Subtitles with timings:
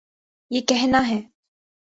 [0.51, 1.21] یہ کہنا ہے۔